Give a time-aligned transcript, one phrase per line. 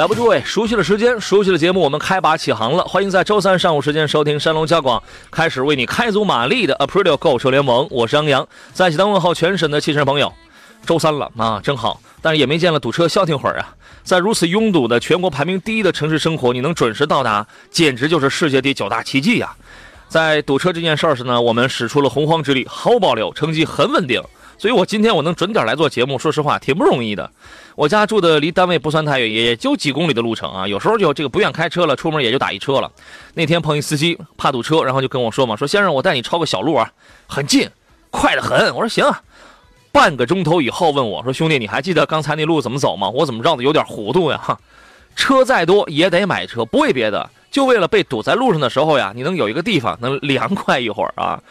[0.00, 2.82] 来吧，诸位，熟悉的时间，熟悉的节目，我们开拔起航了。
[2.84, 7.86] 欢迎在周三上午时间收听山东交广开始为你开足马力的 Aprilio 购车联盟。
[7.90, 10.32] 我是杨洋，在济南问候全省的汽车朋友。
[10.86, 13.76] 周三了啊，真好，但是也没见了堵车消停会儿啊。
[14.02, 19.54] 在如此拥堵的全国排名第一的城市生活，你能准时到达，简直就是世界第九大奇迹呀！
[20.08, 24.22] 在堵车这件事儿上呢，我们使出了洪荒之力，毫无保留，成绩很稳定。
[24.56, 27.30] 所以我今天我能准点来做节目，说实话挺不容易的。
[27.80, 30.68] 我家住的离单位不算太远，也就几公里的路程啊。
[30.68, 32.92] 有时候就这个不愿开车了，出门也就打一车了。
[33.32, 36.92] 那天碰一司机，怕堵车，然后就跟我说嘛，说先生，我带你抄个小路啊，
[37.26, 37.70] 很近，
[38.10, 38.74] 快得很。
[38.74, 39.10] 我说行。
[39.92, 43.08] 半个钟头以后问我说，兄弟，你还记得刚才那路怎么走吗？
[43.08, 44.36] 我怎么绕的有点糊涂呀？
[44.36, 44.60] 哈，
[45.16, 51.42] 车再多也得买车，不为别的，就为了被堵在路上的时候呀，你能有一个地方能凉快一会儿啊。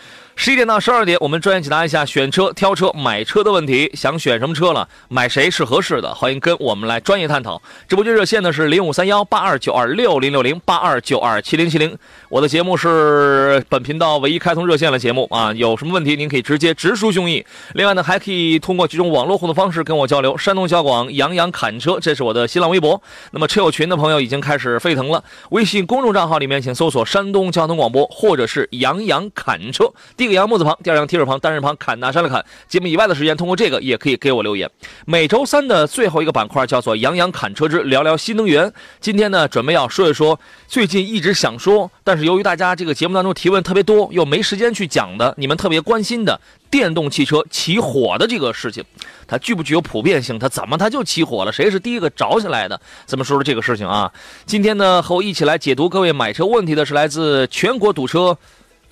[0.42, 3.92] 十一点到十二点，我们专业解答一下选车、挑车、买车的问题。
[3.94, 4.88] 想选什么车了？
[5.10, 6.16] 买谁是合适的？
[6.16, 7.62] 欢迎跟我们来专业探讨。
[7.90, 11.94] 直播间热线呢是零五三幺八二九二六零六零八二九二七零七零。
[12.30, 15.52] 我的节目是本频道唯一开通热线的节目啊！
[15.52, 17.44] 有什么问题您可以直接直抒胸臆。
[17.74, 20.38] 另外呢，还可以通过几种网络互动方式跟我交流。
[20.38, 23.02] 山东交广杨洋侃车，这是我的新浪微博。
[23.32, 25.22] 那么车友群的朋友已经开始沸腾了。
[25.50, 29.92] 微信公众账号里面请搜索山东交通广播或者是杨洋侃车。
[30.16, 32.44] 第个杨木字旁，第二个提手旁，单人旁，砍大山的砍。
[32.68, 34.70] 节目以外的时间，通过这个也可以给我留言。
[35.06, 38.72] 每周三的最后一个板块叫做杨洋砍车之聊聊新能源。
[39.02, 46.40] 今天呢，准备要说一说最近一直想说，但是由于大家这个节目当中提问特别多，又没时间去讲的，你们特别关心的
[46.70, 48.84] 电动汽车起火的这个事情，
[49.28, 50.38] 它具不具有普遍性？
[50.38, 51.52] 它怎么它就起火了？
[51.52, 52.80] 谁是第一个着起来的？
[53.06, 54.12] 咱们说说这个事情啊。
[54.46, 58.38] 今天呢，和我一起来解读各位买车问题的是来自全国堵车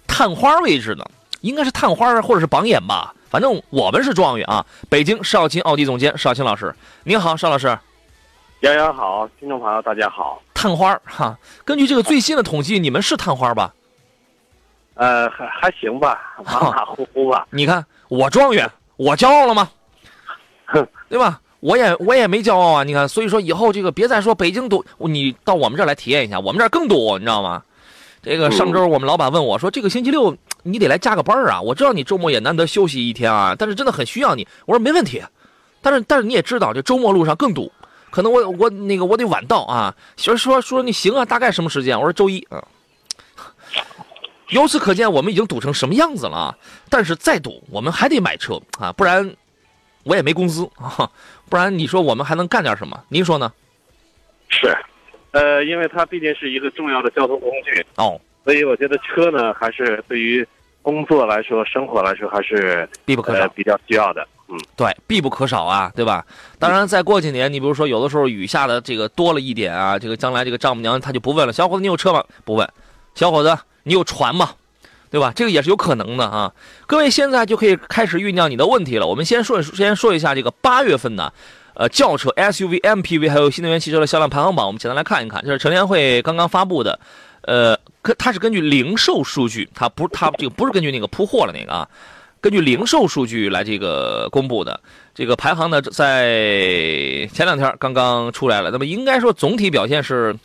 [0.07, 1.09] 探花位置的。
[1.47, 4.66] 应该是探花或者是榜眼吧，反正我们是状元啊！
[4.90, 6.75] 北京少卿奥迪总监邵青老师，
[7.06, 7.78] 您好，邵老师。
[8.59, 10.41] 杨洋好，听众朋友大家好。
[10.53, 13.74] 探花哈，根据这个最新的统计，你们是探花吧？
[14.96, 17.47] 呃，还还行吧，马马虎虎吧。
[17.52, 19.69] 你看我状元，我骄傲了吗？
[20.66, 21.40] 哼对吧？
[21.62, 22.84] 我也我也没骄傲啊！
[22.84, 27.63] 你看，所以说以后这个别再说北京堵，你到我们这儿来体验一下，我们这儿更堵，你知道吗？
[28.24, 30.36] 这个上周我们老板问我说：“这个星期六
[30.67, 31.61] 你得来加个班啊！
[31.61, 35.23] 我知道你周末也难得休息一天啊，但是真的很需要你。”我说：“没问题。”
[35.81, 37.72] 但是但是你也知道，这周末路上更堵，
[38.09, 39.95] 可能我我那个我得晚到啊。
[40.17, 41.97] 说说说你行啊，大概什么时间？
[41.97, 42.63] 我说周一啊。
[44.50, 46.57] 由此可见，我们已经堵成什么样子了啊！
[46.89, 49.35] 但是再堵，我们还得买车啊，不然
[50.03, 51.09] 我也没工资啊，
[51.50, 52.97] 不然你说我们还能干点什么？
[53.09, 53.51] 您说呢？
[54.50, 54.75] 是。
[55.31, 60.47] 呃，因为它毕竟是一个重要的交通工具哦，所以我觉得车呢，还是对于
[60.81, 64.25] 工作来说、生活来说，还是必不可少、比较需要的。
[64.49, 66.25] 嗯，对，必不可少啊，对吧？
[66.57, 72.23] 当然，再过几年，你比如说有的时候雨下的这个多了一点啊，这个将来这个丈母娘她就不问了，小伙子你有车吗？
[72.45, 72.69] 不问，
[73.13, 74.51] 小伙子你有船吗？
[75.09, 75.31] 对吧？
[75.35, 76.53] 这个也是有可能的啊。
[76.85, 79.05] 各位现在就可以开始酝酿你的问题了。
[79.05, 81.31] 我们先说先说一下这个八月份呢。
[81.79, 85.39] 呃，轿车、SUV、MPV 还有新能源汽车的销量排行榜，我们简单来看一看。
[85.45, 86.99] 就是乘联会刚刚发布的，
[87.42, 87.78] 呃，
[88.18, 91.88] 它是根据零售数据，它不，它这个不是根据那个铺货的那个啊，
[92.42, 94.80] 根据零售数据来这个公布的。
[95.14, 98.72] 这个排行呢，在前两天刚刚出来了。
[98.72, 100.36] 那么应该说总体表现是。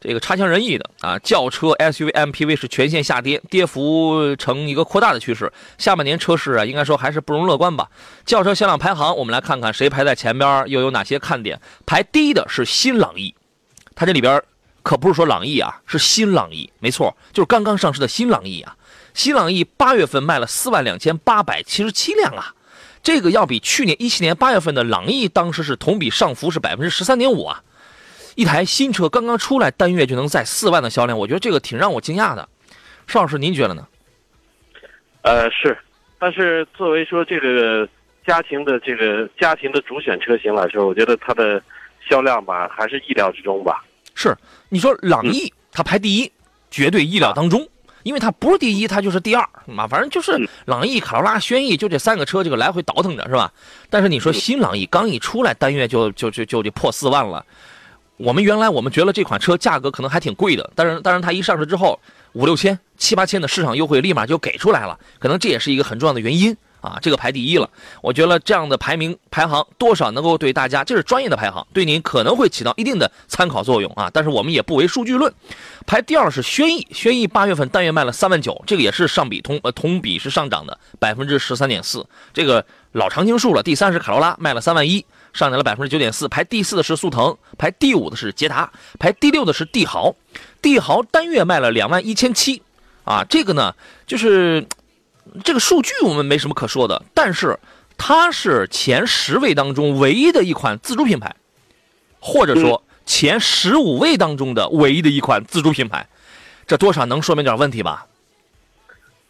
[0.00, 5.52] 这个差强人意的啊，轿车、SUV、MPV 是全线下跌，跌幅呈一个扩大的趋势。
[5.76, 7.88] 下半年车市啊，应该说还是不容乐观吧。
[8.24, 11.60] 轿车销量排行，我们来看看谁排在前边，又有哪些看点。
[11.84, 13.34] 排第一的是新朗逸，
[13.96, 14.40] 它这里边
[14.88, 18.74] 可不是说朗逸啊，是新朗逸，没错，就是刚刚上市的新朗逸啊。
[19.12, 22.54] 新朗逸八月份卖了四万两千八百七十七辆啊，
[23.02, 27.62] 这个要比去年一七年八月份的朗逸当时是同比上浮是百分之十三点五啊。
[28.34, 32.48] 一台新车刚刚出来，单月就能在四万的销量，我觉得这个挺让我惊讶的。
[33.06, 33.86] 邵老师，您觉得呢？
[35.20, 35.76] 呃，是，
[36.18, 37.86] 但是作为说这个
[38.26, 41.62] 家庭的这个家庭的主选车型来说，我觉得它的
[42.08, 43.84] 销量吧，还是意料之中吧。
[44.18, 44.36] 是，
[44.68, 46.32] 你说朗逸它排第一，
[46.72, 47.64] 绝对意料当中。
[48.02, 53.52] 因为它不是第一，它就是第二嘛，反正就是朗逸、卡罗拉、轩逸就这三个车，这个来回倒腾着是吧？
[53.90, 57.44] 但是你说新朗逸刚一出来，单月就就就就得破四万了。
[58.16, 62.00] 我们原来我们觉得这款车价格可能还挺贵的，但是但是它一上市之后，
[62.32, 66.98] 五六千、七八千的市场优惠立马就给出来了，可能这也是一个很重要的原因啊。
[67.00, 67.68] 这个排第一了，
[68.02, 74.10] 我觉得这样的排名排行多少能够对大家，这是专业的排行，对您可能会起到一定的参考作用啊。
[74.12, 75.32] 但是我们也不为数据论。
[75.86, 83.62] 排第二是轩逸，轩逸八月份单月卖了三万九，这个也是上比同呃同比是上涨的百分之十三点四，这个老常青树了。
[83.62, 85.04] 第三是卡罗拉，卖了三万一。
[85.34, 90.12] 上涨了百分之九点四，排第四的是速腾，排第五的是捷达，排第六的是帝豪，
[90.62, 92.62] 帝豪单月卖了两万一千七，
[93.04, 93.72] 啊，这个呢，
[94.06, 94.66] 就是
[95.44, 97.58] 这个数据我们没什么可说的，但是
[97.96, 101.34] 它是前十位当中唯一的一款自主品牌，
[102.20, 106.06] 或者说前十五位当中的唯一的一款自主品牌，
[106.66, 108.06] 这多少能说明点问题吧？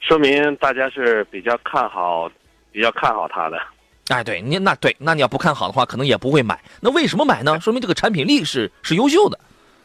[0.00, 2.30] 说明大家是比较看好，
[2.72, 3.58] 比较看好它的。
[4.08, 6.58] 哎，对你那对，那你要不看好的话，可能也不会买。
[6.80, 7.60] 那为什么买呢？
[7.60, 9.38] 说明这个产品力是是优秀的，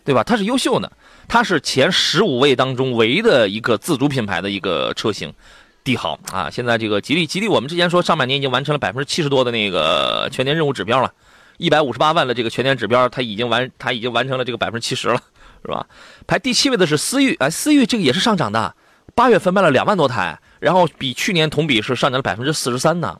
[0.06, 0.24] 对吧？
[0.24, 0.90] 它是优秀的，
[1.28, 5.34] 它是前十五位当中唯一的一个自主品牌的一个车型，
[5.84, 6.50] 帝豪啊。
[6.50, 11.14] 现在这个吉利，吉利我们之前说上半年已经完成了百分之七十多的那个全年任务指标了，
[11.58, 15.22] 一百五十八万的这个全年指标，它已经完，它已经完成了这个百分之七十了，
[15.64, 15.86] 是吧？
[16.26, 18.76] 排第七位的是思域，哎，思域这个也是上涨的，
[19.16, 23.20] 八月份卖了两万多台，然后比去年同比是上涨了百分之四十三呢。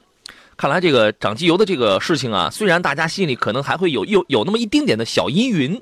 [0.56, 5.82] 看来这个涨机油的这个事情啊，虽然大家心里可能还会有有有那么一丁点的小阴云，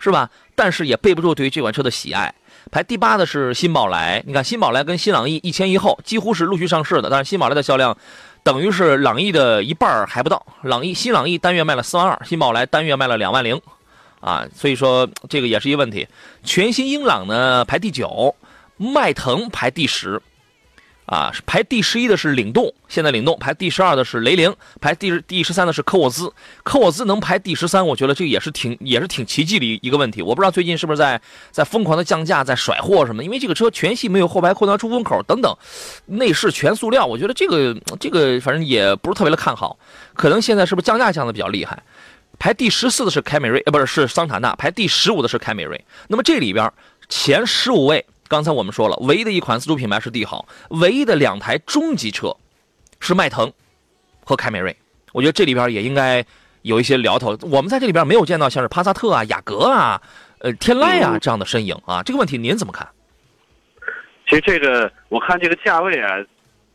[0.00, 0.28] 是吧？
[0.54, 2.34] 但是也背不住对于这款车的喜爱。
[2.70, 7.96] 排第八的是新宝来，你看新宝来跟新朗逸一前一后，几乎是陆续上市的，但是新宝来的销量
[8.42, 10.44] 等于是朗逸的一半还不到。
[10.62, 13.60] 朗逸新朗逸单月卖了四万二，新宝来单月卖了两万零，
[14.20, 16.06] 啊，所以说这个也是一个问题。
[16.44, 18.34] 全新英朗呢排第九，
[18.76, 20.20] 迈腾排第十。
[21.08, 26.30] 啊，排第十一的是领动，现在领动排第十二的是雷凌，排第第十三的是科沃兹，
[26.62, 30.20] 科沃兹能排第十三，我觉得这也是挺也是挺奇迹的一个问题。
[30.20, 31.18] 我不知道最近是不是在
[31.50, 33.24] 在疯狂的降价，在甩货什么？
[33.24, 35.56] 因为这个车全系没有后排空调出风口等等，
[36.04, 39.78] 内饰全塑料，我觉得这个这个反正也不是特别的看好。
[40.12, 41.82] 可能现在是不是降价降的比较厉害？
[42.38, 45.82] 排第十四的是凯美瑞，呃，不是是桑塔纳，排第十五的是凯美瑞。
[46.08, 46.70] 那么这里边
[47.08, 48.04] 前十五位。
[48.28, 52.36] 刚才我们说了，唯一的一款自主品牌是帝豪，唯一的两台中级车
[53.00, 53.50] 是迈腾
[54.22, 54.76] 和凯美瑞。
[55.12, 56.22] 我觉得这里边也应该
[56.60, 57.36] 有一些聊头。
[57.50, 60.00] 我们在这里边没有见到像是帕萨特啊、雅阁啊、
[60.40, 62.02] 呃天籁啊这样的身影啊。
[62.02, 62.86] 这个问题您怎么看？
[64.28, 66.18] 其实这个我看这个价位啊，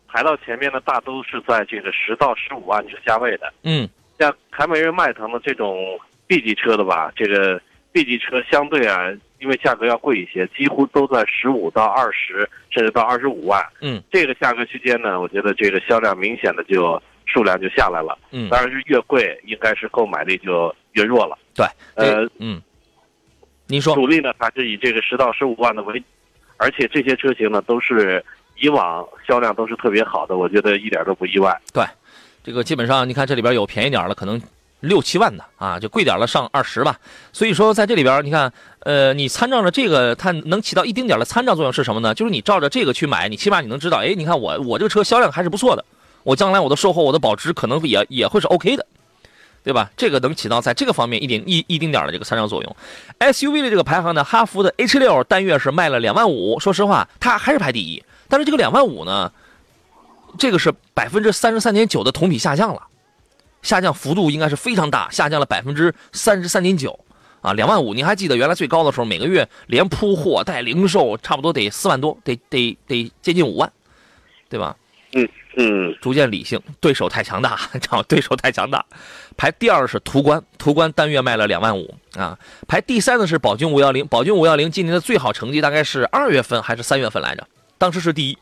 [0.08, 3.54] 排到前面的大都是在这个十到十五万这个价位的。
[3.62, 7.62] 嗯，像凯美瑞、迈腾的这种 B 级车的吧，这个
[7.92, 9.12] B 级车相对啊。
[9.44, 13.62] 因为价格要贵一些，几乎都在十五到二十，甚至到二十五万。
[13.82, 18.18] 嗯，这个价格区间呢，我觉得这个销量明显的就数量就下来了。
[18.32, 21.38] 嗯，当然是越贵，应该是购买力就越弱了。
[21.54, 22.62] 对，呃，嗯，
[23.68, 26.02] 您说主力呢还是以这个十到十五万的为，
[26.56, 28.24] 而且这些车型呢都是
[28.62, 31.54] 以往销量都是特别好的，我觉得一点都不意外。
[31.74, 31.84] 对，
[32.46, 34.42] 这个基本上你看这里边有便宜点的可能。
[34.84, 37.00] 六七万的啊，就贵点了，上二十吧。
[37.32, 42.14] 所以说，在这里边，你看，呃，你参照着这个，它能起到一丁点的参照作用是什么呢？
[42.14, 45.86] 就是你照着这个去买，你起码你能知道，哎，你看我我这个车销量还是不错的，
[46.24, 48.86] 我将来我的售后、我的保值可能也也会是 OK 的，
[49.64, 49.90] 对吧？
[49.96, 52.76] 这个能起到在这个方面一点一一丁点的这个参照作用。
[53.20, 58.04] SUV 的这个排行呢，哈弗的 H 六单月是卖了两万五，说实话，它还是排第一。
[58.28, 59.32] 但是这个两万五呢，
[60.38, 62.82] 这个是百分之三十三点九的同比下降了。
[63.64, 67.00] 下降幅度应该是非常大，下降了百分之三十三点九，
[67.42, 67.96] 啊，两万五。
[67.96, 73.72] 你还记得原来最高的时候，每个月连铺货带零售，差不多得四万多，得得得接近五万，
[74.50, 74.76] 对吧？
[75.14, 75.98] 嗯嗯。
[76.02, 78.86] 逐渐理性，对手太强大， 找对手太强大。
[79.38, 82.38] 排第二是途观，途观单月卖了两万五啊。
[82.68, 87.48] 排第三的是宝骏五幺零，宝骏五幺零今年的最好成绩大概是二月份还是三月份来着？
[87.78, 88.38] 当时是第一，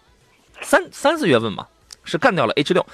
[0.62, 1.68] 三三四月份吧。
[2.03, 2.86] 是干掉了 H 六，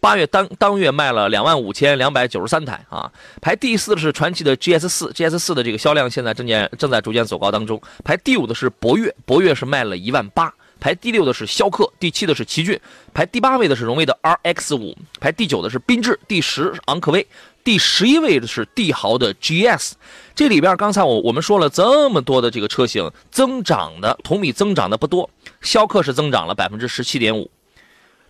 [0.00, 12.80] 八月当当月卖了两万五千两百九十三台啊，排第四的是传祺的 GS 四，GS 四的这个销量现在正在正在逐渐走高当中，排第五的是博越，博越是卖了一万八，排第六的是逍客，第七的是奇骏，
[13.12, 17.26] 排第八位的是荣威的 RX 五，排第九的是缤智，第十昂科威，
[17.62, 19.92] 第十一位的是帝豪的 GS，
[20.34, 25.28] 这里边刚才我我们说了这么多的这个车型，增长的同比增长的不多，
[25.60, 27.50] 逍客是增长了百分之十七点五。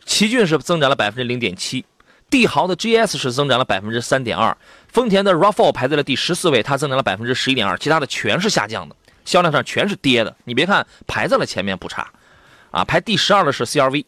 [0.04, 1.84] 奇骏是增长了百分之零点七，
[2.30, 4.56] 帝豪的 GS 是增长了百分之三点二，
[4.88, 8.94] 丰田的 RAV4 排在了第十四位，它增长了百分之十一点二，其他的全是下降的，
[9.24, 10.36] 销量上全是跌的。
[10.44, 12.08] 你别看排在了前面不差，
[12.70, 14.04] 啊，排第十二的是 CRV，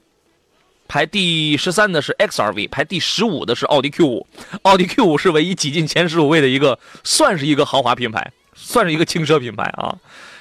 [0.87, 4.27] 排第十三的是 XRV，排第十五的是奥迪 Q 五。
[4.63, 9.97] 奥迪 Q 五是唯一挤进前十五位的一个，算是一个豪华品牌，算是一个轻奢品牌啊。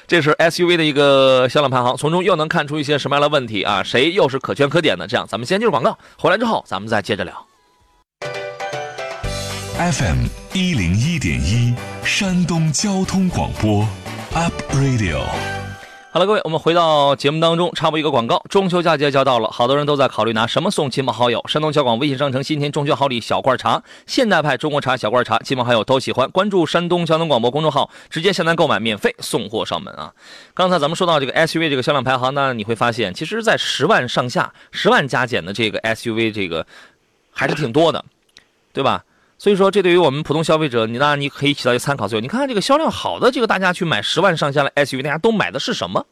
[0.07, 3.81] 这是 SUV 的一个销量排行，从中又能看出一些什么样的问题啊？
[3.83, 5.07] 谁又是可圈可点的？
[5.07, 7.33] 这样，咱们先进入广告，回来之后咱们再接着聊。
[9.77, 11.74] FM 一零一点一，
[12.05, 13.85] 山东交通广播
[14.33, 15.64] ，Up Radio。
[16.15, 18.41] 好了，各位，我们回到节目当中，插播一个广告。
[18.48, 21.43] 中秋佳节就要到了，好多人都在考虑拿什么送亲朋好友。
[21.45, 26.31] 山东交广微信商城新添中秋好礼小罐茶，现代派中国茶小罐茶，亲朋好友都喜欢。
[26.31, 30.13] 关注山东交通广播公众号，直接下单购买，免费送货上门啊！
[30.53, 36.65] 刚才咱们说到这个 SUV 这个销量排行呢，你会发现，其实，在十万上下、十万加减的这个 SUV 这个
[37.31, 38.05] 还是挺多的，
[38.72, 39.03] 对吧？
[39.37, 42.23] 所以说，这对于我们普通消费者，你那你可以起到一个参考作用。
[42.23, 46.05] 你看看这个销量好的，这个大家去买十万上下的 SUV，大家都买的是什么？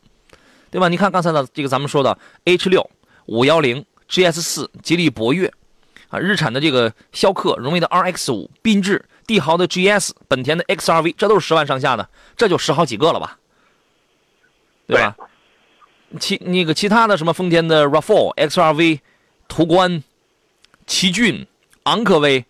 [0.70, 0.90] 对吧？
[0.90, 2.90] 你看刚才的这个咱们说的 H 六、
[3.28, 5.52] 五幺零、GS 四、吉利博越，
[6.10, 13.38] 啊，日产的这个逍客、荣威的 RX 五、缤智、帝豪的 GS、本田的 XRV，这都是十万上下的，这就十好几个了吧？
[14.86, 15.16] 对吧？
[16.20, 19.00] 其那个其他的什么丰田的 RAV4、XRV、
[19.48, 20.04] 途观、
[20.86, 21.48] 奇骏、
[21.84, 22.46] 昂科威。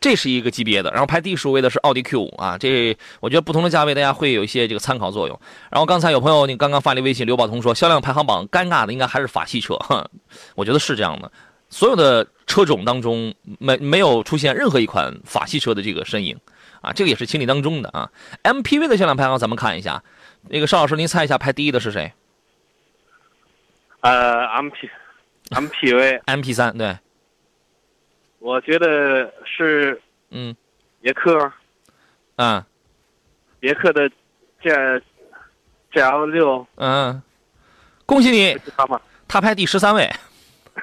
[0.00, 5.40] 这是一个级别的，然后排第十位的是奥迪 Q 五啊，这我觉得不同的价位大家会有一些这个参考作用。
[5.70, 9.78] 然后刚才有朋友你刚刚发了微信，刘宝通说销量排行榜尴尬的应该还是法系车，
[10.54, 11.30] 我觉得是这样的，
[11.68, 16.38] 所有的车种当中没没有出现任何一款法系车的这个身影
[16.80, 18.10] 啊，这个也是情理当中的啊。
[18.44, 20.02] MPV 的销量排行咱们看一下，
[20.48, 22.12] 那个邵老师您猜一下排第一的是谁
[24.00, 24.88] 呃，MP
[25.50, 26.96] MPV，？MP 三对，
[28.38, 30.54] 我觉得是嗯。
[31.00, 31.52] 别克，
[32.36, 32.66] 啊。
[33.60, 34.08] 别克的
[34.60, 34.70] G
[35.92, 36.66] GL 六。
[36.76, 37.22] 嗯，
[38.04, 39.00] 恭喜你，是它吗？
[39.26, 40.10] 他排第十三位。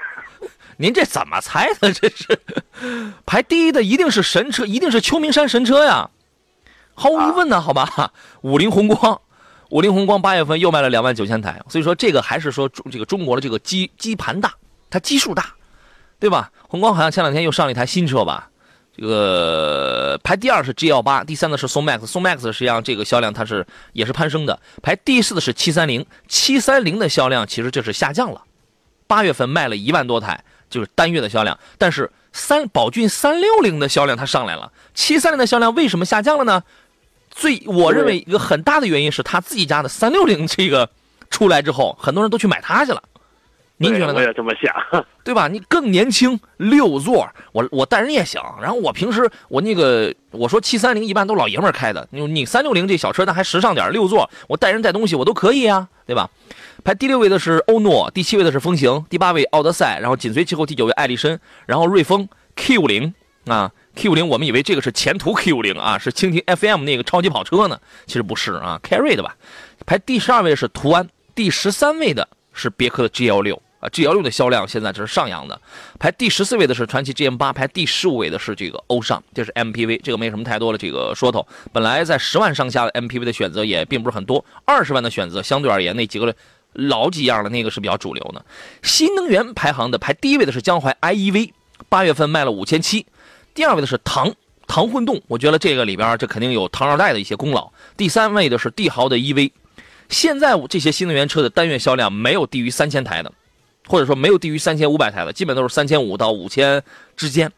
[0.78, 1.92] 您这怎么猜的？
[1.94, 2.40] 这是。
[3.26, 6.10] 排第一的一定是神车，一定是秋名山神车呀，
[6.94, 8.12] 毫无疑问的，好吧？
[8.42, 9.22] 五菱宏光，
[9.70, 14.54] 五菱宏光八月份又卖了两万九千台，所以说这个还是说中这个中国的这个基基盘大，
[14.90, 15.56] 它基数大，
[16.20, 16.52] 对吧？
[16.68, 18.50] 宏光好像前两天又上了一台新车吧？
[18.98, 24.58] 这个排第二是 G L 八，第三的是宋 MAX，宋 MAX 实际上这个销量它是也是攀升的。
[24.82, 28.42] 排第四的是七三零，七三零的销量其实这是下降了，
[29.06, 31.60] 八月份卖了一万多台，就是单月的销量。
[31.78, 36.64] 但是三宝骏三六零的销量它上来了，七三零的销量为什么下降了呢？
[37.32, 40.90] 最我认为一个很大的原因是他自己家的三六零这个
[41.30, 43.04] 出来之后，很多人都去买它去了。
[43.78, 44.28] 您觉得呢对我？
[44.28, 44.74] 也这么想。
[45.26, 45.48] 对吧？
[45.48, 48.42] 你更年轻，六座，我我带人也行。
[48.62, 56.30] 然后我平时我那个我说七三零一般都老爷们儿开的，你你三六零这小车那还时尚点，六座，我带人带东西我都可以啊，对吧？
[56.84, 63.12] 排第六位的是欧诺，第七位的是风行，第八位奥德赛，然后紧随其后第九位艾力绅，然后瑞风 Q 五零
[63.48, 69.36] 啊 Q 五零，我们以为这个是前途 Q 五零啊，是蜻蜓 FM 那个超级跑车呢，其实不是啊，Carry 的吧？
[69.88, 73.60] 排第十二位是途安，第十三位的是别克的 GL 六。
[73.80, 75.60] 啊，G L 六的销量现在这是上扬的，
[76.00, 81.46] 排第十四位的是传祺 G M 八，排第十五位的是这个欧尚，这是 M P V，这个没什么太多的这个说头。
[81.74, 86.34] 本来在十万上下的 M P V 的选择也并不是很多，二十万的选择相对而言那几个
[86.74, 88.46] 老几样的那个是比较主流的。
[88.82, 91.54] 新能源排行的排第一位的是江淮 I E V，
[91.90, 93.06] 八月份卖了五千七，
[93.54, 94.34] 第二位的是唐
[94.68, 97.70] 唐混动，我觉得这个里边这肯定有唐二代的一些功劳。
[97.96, 99.52] 第三位的是帝豪的 E V，
[100.10, 103.32] 现在这些新能源车的单月销量没有低于三千台的。
[103.88, 106.82] 或者说没有低于三千五百台的，基本都是三千五到五千
[107.16, 107.52] 之间。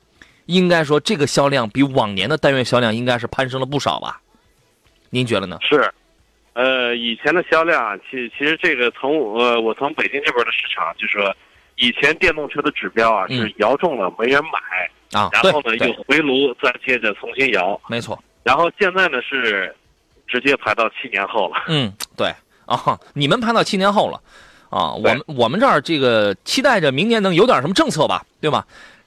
[0.45, 4.21] 应该说这个销量比往年的单月销量应该是攀升了不少吧？
[5.09, 5.57] 您觉得呢？
[5.61, 5.91] 是，
[6.53, 11.35] 呃，以前的销量啊，其其实这个从呃，我从北京这边的市场，就说
[11.75, 19.75] 以前电动车的指标啊嗯是摇中了没人买，啊，然后呢又回炉，再接着重新摇，没错，然后现在呢是
[20.27, 21.63] 直接排到七年后了。
[21.67, 22.33] 嗯，对
[22.65, 24.21] 啊，你们排到七年后了
[24.69, 28.65] 啊，我们我们这儿这个期待着明年能有点什么政策吧，对吧？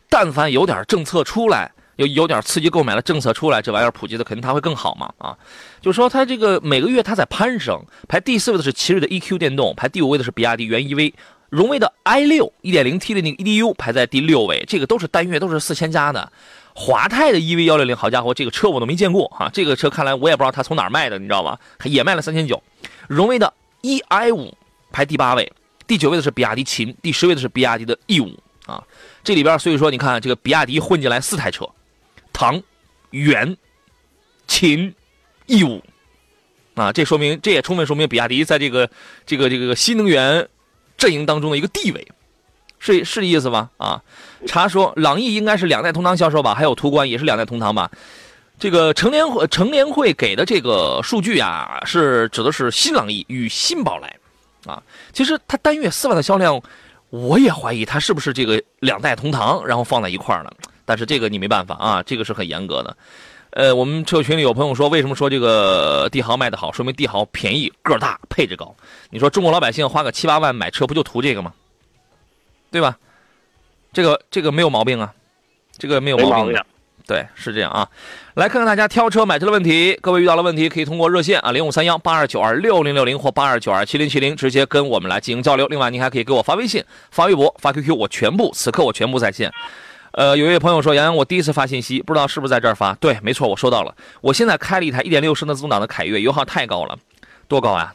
[0.09, 5.37] 但凡有点政策出来，有有点刺激购买的政策出来，这玩意儿普及的肯定它会更好嘛啊！
[5.81, 11.13] 就说它这个每个月它在攀升，排第四位的是奇瑞的 EQ 电动，排第五位的是比亚迪元 EV，
[11.49, 16.33] 荣威的 i 六 1.0T 的那个 EDU 排在第六位，这个都是单月都是四千加的。
[16.75, 21.59] 华泰的 EV 幺六零，好家伙，这个车我都没见过哈、这个车看来我也不知道它从哪儿卖的，你知道吧？
[21.85, 22.63] 也卖了三千九。
[23.09, 23.53] 荣威的
[23.83, 24.57] EI 五
[24.93, 25.53] 排第八位，
[25.87, 28.83] 第九位的是比亚迪秦，第十位的是比亚迪的 E 五啊。
[29.23, 31.69] 这里边所以说你看这个比亚迪混进来四台车，
[32.33, 32.63] 唐、
[33.11, 33.57] 元、
[34.47, 34.95] 秦、
[35.47, 35.83] E 五
[36.75, 38.89] 啊，这说明这也充分说明比亚迪在这个
[39.27, 40.49] 这个这个新能源
[40.97, 42.09] 阵营当中的一个地位，
[42.79, 43.71] 是是这意思吧？
[43.77, 44.03] 啊，
[44.47, 47.91] 查说朗逸应该是两代同堂销售吧，还有途观也是两代同堂吧。
[48.59, 54.15] 这个成联会成联会给的这个数据啊，是指的是新朗逸与新宝来，
[54.71, 56.61] 啊，其实它单月四万的销量，
[57.11, 60.53] 我也怀疑它是不是这个两代同堂，然后放在一块儿了。
[60.85, 62.97] 但是这个你没办法啊，这个是很严格的。
[63.51, 66.71] 呃，我们车友群里有朋友说，为什么说这个帝豪卖的好？
[66.71, 68.75] 说明帝豪便宜、个儿大、配置高。
[69.11, 71.53] 你说中国老百姓花个七八万买车，不就图这个吗？
[72.71, 72.97] 对吧？
[73.93, 75.13] 这个这个没有毛病啊，
[75.77, 76.55] 这个没有毛病。
[77.11, 77.89] 对，是这样啊。
[78.35, 85.67] 来看看大家挑车买车的问题，各位遇到了问题可以通过热线啊零五三幺八二九二六零六零或八二九二七零七零直接跟我们来进行交流。
[85.67, 89.53] 另外，您还可以给我发微信、发微博、发 QQ，我全部此刻我全部在线。
[90.13, 92.95] 呃，有一位朋友说，杨洋，我第一次发信息，不知道是不是在这儿发？
[92.95, 93.93] 对，没错，我收到了。
[94.21, 96.97] 我现在开了一台一点六升的自动挡的凯越，油耗太高了，
[97.49, 97.93] 多高啊？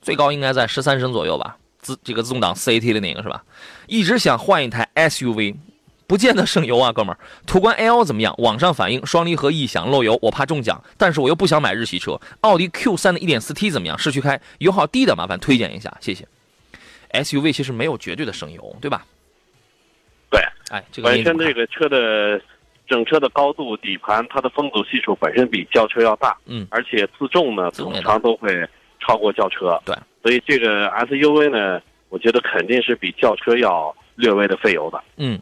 [0.00, 1.56] 最高应该在十三升左右吧？
[1.80, 3.42] 自这个自动挡 CAT 的那个是吧？
[3.88, 5.56] 一直想换一台 SUV。
[6.06, 7.18] 不见得省油啊，哥们儿。
[7.46, 8.34] 途观 L 怎么样？
[8.38, 12.20] 网上反映双离合异响漏油，我怕中奖，但是我又不想买日系车。
[12.42, 13.98] 奥迪 Q3 的 1.4T 怎么样？
[13.98, 16.26] 市区开，油耗低的，麻烦推荐一下，谢谢。
[17.12, 19.04] SUV 其实没有绝对的省油，对吧？
[20.30, 20.40] 对，
[20.70, 22.40] 哎，这个本身这个车的
[22.88, 28.66] 整车的高度、底盘，它的风阻系数本身比轿车要大，嗯，而且自重呢，通常都会
[29.00, 35.38] 超过轿车，对，所以这个 SUV 呢，我觉得肯定是比轿车要略微的费油的，嗯。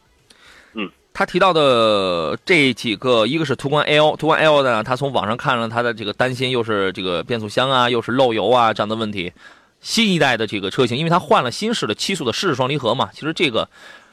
[1.10, 9.32] 嗯，他提到的这几个，一个是途观 L，途观 L 呢，他从网上看了他的这个担心，又是这个变速箱啊，又是漏油啊这样的问题。
[9.80, 13.66] 新一代的这个车型，因为它换了新式的七速的湿式双离合嘛，其实这个，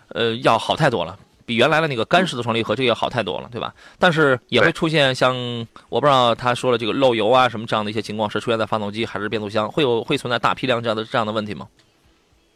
[0.10, 3.74] 呃，要好太多了，比原来的那个干式的双离合这个要好太多了，对吧？
[4.00, 5.36] 但是也会出现像
[5.90, 9.70] 我不知道他说了这个漏油啊什么这样的一些情况，是出现在发动机还是变速箱？
[9.70, 11.68] 会有会存在大批量这样的这样的问题吗？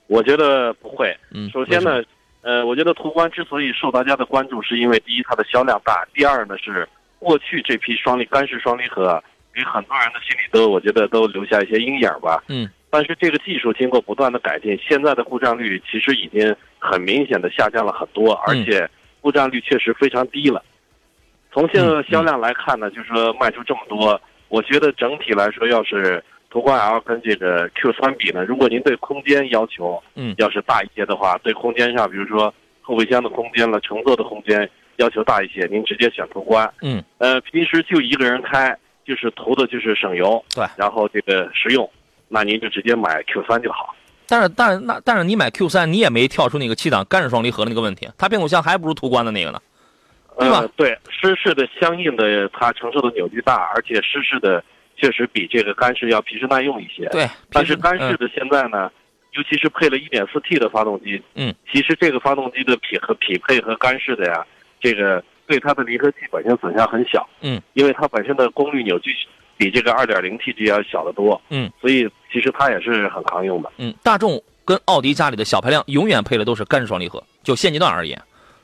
[0.07, 1.13] 我觉得不会。
[1.31, 2.01] 嗯，首先呢。
[2.41, 6.89] 呃，我觉得途观之所以受大家的关注，是因为第一它的销量大，第二呢是
[7.19, 12.43] 过去这批双离干式双离合给很多人的心里都我觉得都留下一些阴影吧。
[12.47, 12.67] 嗯。
[12.89, 18.89] 但是这个技术经过不断的改进，现在的故障率其实已经很明显的下降了很多，而且
[19.21, 20.63] 故障率确实非常低了。
[21.53, 26.23] 从现在的销量来看呢，就是说卖出这么多，我觉得整体来说要是。
[26.51, 28.43] 途观 L 跟这个 Q 三比呢？
[28.43, 36.69] 如果您对空间要求，嗯，要是大一些的话，对空间上，比如说后备箱的空间了、乘坐的空间要求大一些，您直接选途观。
[36.81, 41.89] 嗯，呃，平时就一个人开，就是图的就是省油，对，然后这个实用，
[42.27, 43.95] 那您就直接买 Q 三就好。
[44.27, 49.61] 但是，但是那但是你买 Q 三你也没跳出那个七档干式双离合的那个问题，它变速箱还不如途观的那个呢，
[50.37, 50.67] 对吧？
[50.75, 54.61] 对，湿式的相应的它承受的扭矩大，而且湿式的。
[55.01, 57.27] 确实比这个干式要皮实耐用一些，对。
[57.51, 58.91] 但是干式的现在呢，
[59.31, 64.45] 尤其是配了一点四 T 的发动机，嗯，其实这个发动机的匹和匹配和干式的呀，
[64.79, 69.11] 这个对它的离合器本身损伤很小，嗯，因为它本身的功率扭矩
[69.57, 73.91] 比这个二点零 T G 要小得多，嗯，所以其实它也是很抗用的，嗯。
[74.03, 78.21] 大众跟奥迪家里的小排量永远配的都是干式双离合，就现阶段而言，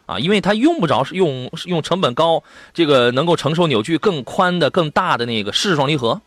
[0.07, 2.41] 啊，因为它用不着用用成本高，
[2.73, 6.19] 这个能够承受扭矩更宽的、更大的那个湿式双离合。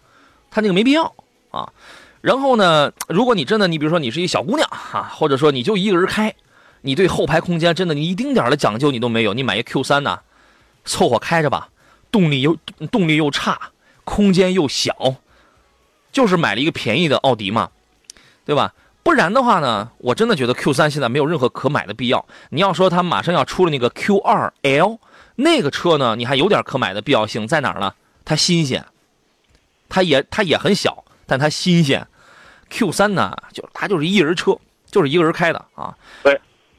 [0.51, 1.14] 它那个没必要
[1.51, 1.73] 啊，
[2.21, 6.35] 然后呢，如果你真的，你比如说你是一小姑娘啊，或者说你就一个人开，
[6.83, 10.21] 你对后排空间真的你一丁点的讲究你都没有，你买一 Q 三呢，
[10.85, 11.69] 凑合开着吧，
[12.11, 12.57] 动力又
[12.90, 13.71] 动力又差，
[14.05, 15.14] 空间又小，
[16.12, 17.71] 就是买了一个便宜的奥迪嘛，
[18.45, 18.75] 对吧？
[19.02, 22.24] 不然的话呢，我真的觉得 Q 三现在没有任何可买的必要。
[22.50, 24.98] 你要说它马上要出了那个 Q 二 L
[25.36, 27.94] 那个车呢，你还有点可买的必要性在哪儿呢？
[28.24, 28.84] 它新鲜。
[29.88, 32.06] 它也它也很小，但它新鲜。
[32.68, 35.92] Q 三呢，就它就是一人车，就是一个人开的啊。
[36.22, 36.38] 对，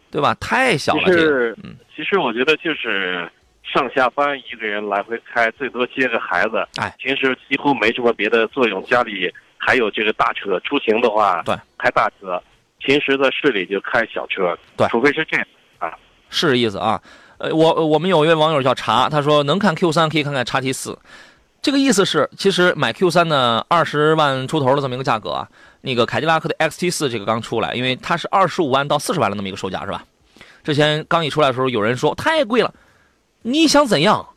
[0.10, 0.34] 对吧？
[0.40, 1.04] 太小了。
[1.04, 1.58] 其实，
[1.94, 3.30] 其实我觉得就是
[3.64, 6.66] 上下班一个人来回开，最多接个孩子。
[6.78, 8.82] 哎，平时几乎没什么别的作用。
[8.86, 9.30] 家里
[9.64, 12.42] 还有这个大车，出行的话，对，开大车。
[12.80, 15.46] 平时在市里就开小车，对，除非是这样
[15.78, 15.94] 啊。
[16.32, 17.00] 是意思啊。
[17.38, 20.98] 呃，我我们有一位网友叫茶，他说能看 Q 三，可以看看叉 T 四。
[21.62, 25.48] 这个意思是，其实买 Q 三呢，二十万出头的这么一个价格啊，
[25.82, 30.04] 那个凯迪拉克的 XT 四这个刚出来，因为它是二十五万到四十万的那么一个售价，是吧？
[30.64, 32.74] 之前刚一出来的时候，有人说太贵了，
[33.44, 34.28] 你想怎样？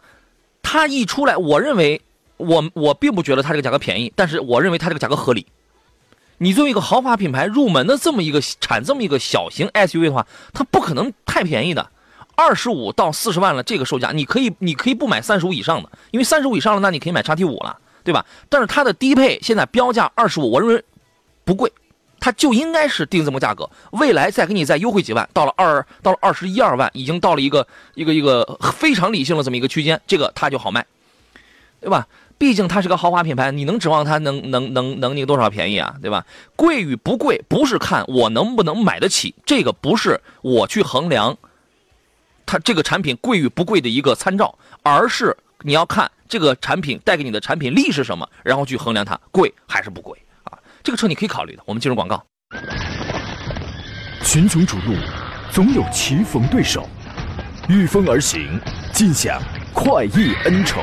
[0.63, 2.01] 它一出来，我认为
[2.37, 5.47] 我我并不觉得它这个价格便宜，但是我认为它这个价格合理。
[6.39, 11.91] 你作为一个豪华品牌入门的这么一个产这么一个小型 SUV 的话，它不可能太便宜的。
[12.35, 18.27] 二十五到四十万了，这个售价你可以，你可以不买三十五以上的，因为三十五以上了，那你可以买叉 T 五了，对吧？
[18.49, 20.85] 但是它的低配现在标价二十五，我认为
[21.45, 21.73] 不贵，
[22.19, 30.85] 它就应该是定这么价格，未来再给你再优惠几万，到了二到了二十一二万，已经到了一个一个一个非常理性的这么一个区间，这个它就好卖，
[31.81, 32.05] 对吧？
[32.45, 36.27] 毕竟它是个豪华品牌，你能指望它能能能能那个多少便宜啊，对吧？
[36.57, 41.39] 贵与不贵不是看我能不能买得起，这个不是我去衡量
[42.45, 50.59] 它这个产品贵与不贵的一个参照，而是你要看这个产品带给你的产品力是什么，然后去衡量它贵还是不贵啊。
[50.83, 51.63] 这个车你可以考虑的。
[51.65, 52.23] 我们进入广告。
[54.23, 54.95] 群雄逐鹿，
[55.51, 56.87] 总有棋逢对手，
[57.71, 58.61] 御风而行，
[58.93, 59.41] 尽享
[59.73, 60.83] 快意恩仇。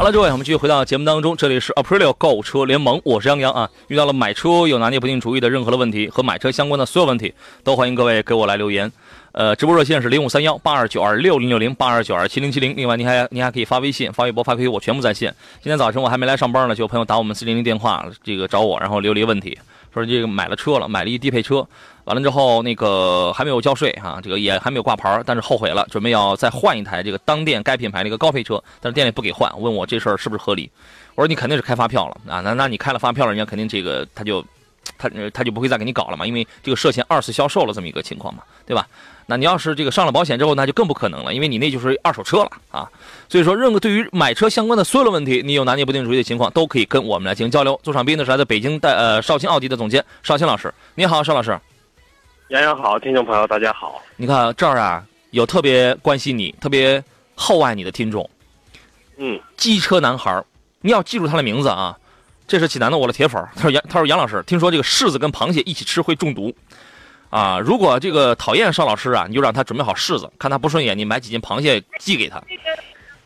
[0.00, 1.36] 好了，各位，我们继续回到节目当中。
[1.36, 3.68] 这里是 Aprilio 购车联盟，我是杨洋啊。
[3.88, 8.90] 遇到了买车有拿捏不定主意的任何的问题和买车相关的所有问题，都欢迎各位给我来留言。
[9.32, 12.74] 呃，直播热线是零五三幺八二九二六零六零八二九二七零七零。
[12.74, 15.34] 另外，您还您还可以发微信、发微博、发 QQ，我全部在线。
[15.60, 19.58] 今天早晨我还没来上班呢，就有朋友打我们四零零电话，这个找我，然后留了一个问题，
[19.92, 21.68] 说这个买了车了，买了一低配车，
[22.10, 30.68] 完了之后那个还没有交税哈，这个也还没有挂牌，但是后悔了，准备要再换一台这个当店该品牌的一个高配车，但是店里不给换，问我这事儿是不是合理？
[31.14, 34.44] 我说你肯定是开发票了啊，那那你开了发票了，人家肯定这个他就
[34.98, 38.88] 他他就不会再给你搞了嘛，因为这个涉嫌二次销售了这么一个情况嘛，对吧？
[39.26, 42.90] 那你要是这个上了保险之后，那就更不可能了，因为你那就是二手车了啊。
[43.28, 47.78] 所以说，任何对于买车相关的所有的问题，你有拿捏不定主意的情况，都可以跟我们来进行交流。
[47.84, 51.56] 坐上宾的是来自北京的呃绍兴奥迪的总监邵青老师，你好，邵老师。
[52.50, 54.02] 杨洋好，听众朋友大家好。
[54.16, 57.02] 你看这儿啊，有特别关心你、特别
[57.36, 58.28] 厚爱你的听众，
[59.18, 60.42] 嗯，机车男孩，
[60.80, 61.96] 你要记住他的名字啊。
[62.48, 66.52] 这是济南的我的铁粉，他说杨，他说杨老师，听说这个柿子跟螃蟹一起吃会中毒。
[67.28, 72.42] 啊，如果这个讨厌邵老师啊，你就让他准备好柿子，看他不顺眼，你买几斤螃蟹寄给他。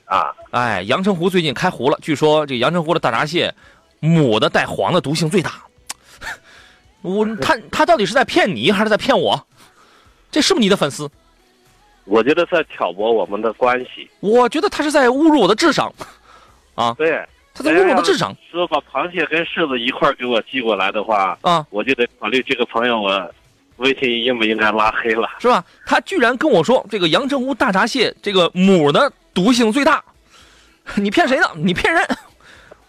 [0.04, 3.54] 啊，哎，阳澄湖最近开湖了，据说这阳澄湖的大闸蟹，
[4.00, 5.62] 母的带黄的毒性最大。
[7.04, 9.46] 我他他到底是在骗你还是在骗我？
[10.30, 11.08] 这是不是你的粉丝？
[12.06, 14.08] 我觉得在挑拨我们的关系。
[14.20, 15.92] 我觉得他是在侮辱我的智商。
[16.74, 17.22] 啊，对，
[17.54, 18.34] 他在侮辱我的智商。
[18.50, 23.30] 说把螃蟹跟柿子一块给我寄过来的话，啊，我就得考虑这个朋友我。
[23.78, 25.28] 微信应不应该拉黑了？
[25.40, 25.64] 是吧？
[25.84, 30.00] 他居然跟我说这个阳澄湖大闸蟹这个母的毒性最大，
[30.94, 31.50] 你骗谁呢？
[31.56, 32.06] 你骗人！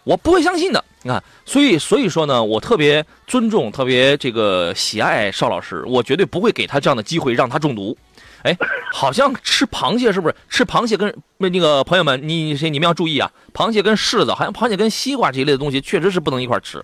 [0.03, 0.85] 我不会相信的。
[1.05, 7.95] 你看，所以所以说呢，我特别尊重、特别这个喜爱邵老师，我绝对不会给他这样的机会让他中毒。
[8.41, 8.57] 哎，
[8.91, 10.35] 好像吃螃蟹是不是？
[10.49, 13.31] 吃螃蟹跟那那个朋友们，你谁你们要注意啊？
[13.53, 16.83] 螃蟹跟柿子，好像螃蟹跟西瓜这一类的东西，确实是不能一块吃，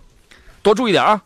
[0.61, 1.19] 多注意点啊。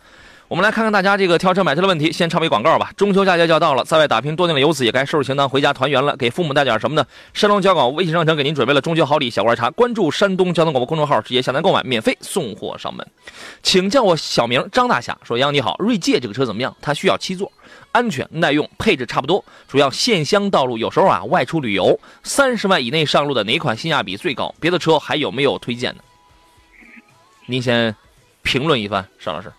[0.55, 2.89] 我们来看看大家这个挑车买车的问题，先插播广告吧。
[2.95, 7.05] 中秋佳节就要到了，在外打拼多年的游子也该收拾行囊回家团圆了，给父母带点什么呢？
[7.33, 13.05] 山东交广微信商城给您准备了中秋好礼小罐茶，关注山东交通广播公众号，直接下单购买，免费送货上门。
[13.63, 16.73] 请叫我小名张大侠，说杨你好，锐界这个车怎么样？
[16.79, 17.51] 它需要七座，
[17.91, 24.55] 安全耐用，配置差不多，主要县乡道路，有时候啊外出旅游，三十万以内上路的哪款性价比最高？
[24.61, 26.03] 别的车还有没有推荐的？
[27.45, 27.93] 您先
[28.41, 29.51] 评论一番，邵老师。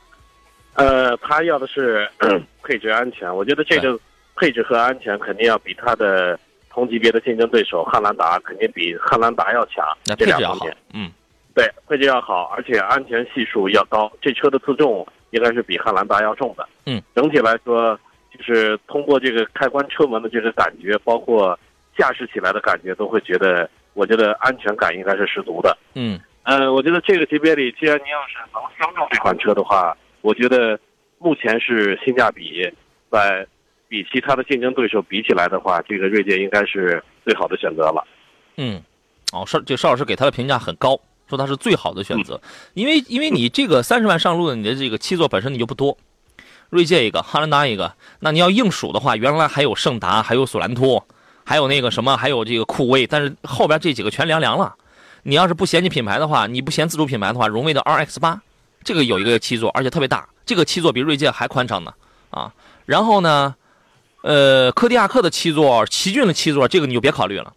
[0.76, 2.08] 呃，他要的是
[2.62, 3.98] 配置安全，我觉得这个
[4.36, 6.38] 配置和安全肯定要比他的
[6.70, 9.84] 同级别的竞争对手汉兰达肯定比汉兰达要强。
[10.04, 11.10] 那配置要好，嗯，
[11.54, 14.12] 对，配置要好，而且安全系数要高。
[14.20, 16.68] 这车的自重应该是比汉兰达要重的。
[16.84, 17.98] 嗯，整体来说，
[18.36, 21.58] 就是通过这个开关车门的这个感觉，包括
[21.96, 25.74] 驾驶起来的感觉，都会觉得，我觉得安全感应该是十足的。
[25.94, 29.96] 嗯，呃，我觉得这个级别里，既然您要是能相中这款车的话。
[30.20, 30.78] 我觉得
[31.18, 32.68] 目前是性价比，
[33.10, 33.46] 在
[33.88, 38.04] 比其他的竞争对手比起来的话，这个锐界应该是最好的选择了。
[38.56, 38.82] 嗯，
[39.32, 40.98] 哦，邵这邵老师给他的评价很高，
[41.28, 42.40] 说他是最好的选择，
[42.74, 45.96] 因为因为你这个三十万上路的，你的这个七座本身你就不多，
[46.70, 51.06] 锐界一个，汉兰达一个，那你要硬数的话，原来还有胜达，还有索兰托，
[51.44, 54.74] 还有那个什么，还有这个酷威，但是后边这几个全凉凉了。
[55.22, 58.42] 你要是不嫌弃品牌的话，你不嫌自主品牌的话，荣威的 RX 八。
[58.86, 61.92] 这个有一个七座，而且特别大，这个七座比锐界还宽敞呢，
[62.30, 62.52] 啊，
[62.84, 63.56] 然后呢，
[64.22, 67.52] 呃，柯迪亚克的七座，奇骏的七座，这个你就别考虑了，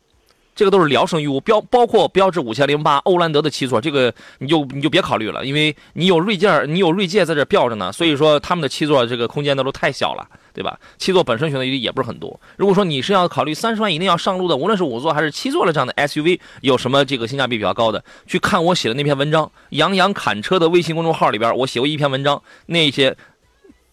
[0.56, 1.40] 这个都是聊胜于无。
[1.40, 10.28] 标包括标致五千零八、欧蓝德的七座，这个你就你就别考虑了，因为你有锐界，你有锐界在这吊着呢，所以说他们的七座这个空间都都太小了，
[10.64, 10.64] 对。
[10.64, 10.80] 吧？
[10.98, 12.40] 七座本身选择余地也不是很多。
[12.56, 18.04] 如果说你是要考虑三十万以内要上路的，无论是五座还是七座的这样的 SUV，有什么这个性价比比较高的？
[18.28, 23.16] 去看我写的那篇文章，杨洋侃车的微信公众号里边，我写过一篇文章，那些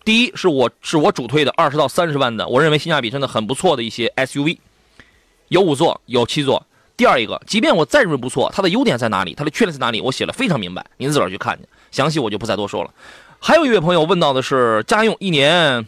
[0.05, 4.59] 第一是我是我主推的二十到三十万的，我认为性价比真的很不错的一些 SUV，
[5.49, 6.67] 有五座有七座。
[6.97, 12.91] 第二一个，即便我再认为不错，它的优点在哪里，它的缺点在哪里，我写了非常明白，您自个儿去看去，详细我就不再多说了。
[13.39, 15.87] 还有一位朋友问到的是家用一年，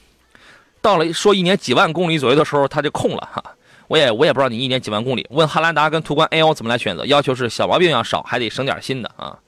[0.80, 3.42] 到了说一年几万公里左右的时候，它就空了哈。
[3.88, 5.26] 我也我也不知道你一年几万公里。
[5.30, 7.06] 问汉兰达跟途观 L 怎么来选择？
[7.06, 9.38] 要求是小毛病要少，还得省点心的啊。